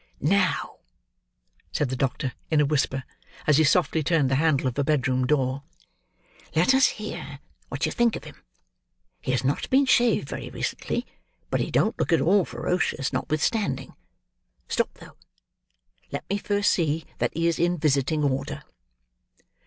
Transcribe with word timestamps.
"Now," 0.19 0.77
said 1.71 1.89
the 1.89 1.95
doctor, 1.95 2.33
in 2.49 2.59
a 2.59 2.65
whisper, 2.65 3.03
as 3.45 3.57
he 3.59 3.63
softly 3.63 4.01
turned 4.01 4.31
the 4.31 4.41
handle 4.41 4.65
of 4.65 4.79
a 4.79 4.83
bedroom 4.83 5.27
door, 5.27 5.61
"let 6.55 6.73
us 6.73 6.87
hear 6.97 7.37
what 7.69 7.85
you 7.85 7.91
think 7.91 8.15
of 8.15 8.23
him. 8.23 8.41
He 9.21 9.29
has 9.29 9.43
not 9.43 9.69
been 9.69 9.85
shaved 9.85 10.27
very 10.27 10.49
recently, 10.49 11.05
but 11.51 11.59
he 11.61 11.69
don't 11.69 11.99
look 11.99 12.11
at 12.11 12.19
all 12.19 12.45
ferocious 12.45 13.13
notwithstanding. 13.13 13.93
Stop, 14.67 14.91
though! 14.95 15.17
Let 16.11 16.27
me 16.31 16.39
first 16.39 16.71
see 16.71 17.05
that 17.19 17.37
he 17.37 17.45
is 17.45 17.59
in 17.59 17.77
visiting 17.77 18.23
order." 18.23 18.63